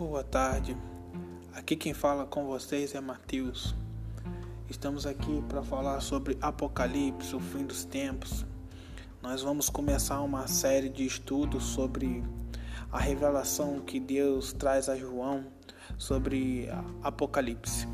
Boa 0.00 0.24
tarde. 0.24 0.74
Aqui 1.52 1.76
quem 1.76 1.92
fala 1.92 2.24
com 2.24 2.46
vocês 2.46 2.94
é 2.94 3.00
Mateus. 3.02 3.74
Estamos 4.66 5.04
aqui 5.04 5.44
para 5.46 5.62
falar 5.62 6.00
sobre 6.00 6.38
Apocalipse, 6.40 7.36
o 7.36 7.38
fim 7.38 7.66
dos 7.66 7.84
tempos. 7.84 8.46
Nós 9.20 9.42
vamos 9.42 9.68
começar 9.68 10.22
uma 10.22 10.48
série 10.48 10.88
de 10.88 11.04
estudos 11.04 11.64
sobre 11.64 12.24
a 12.90 12.98
revelação 12.98 13.78
que 13.80 14.00
Deus 14.00 14.54
traz 14.54 14.88
a 14.88 14.96
João 14.96 15.44
sobre 15.98 16.70
Apocalipse. 17.02 17.86